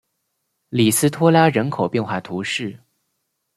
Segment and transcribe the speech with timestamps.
[0.69, 2.79] 里斯托拉人口变化图示